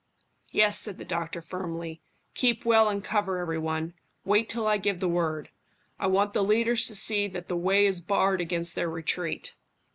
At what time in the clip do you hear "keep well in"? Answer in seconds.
2.33-3.01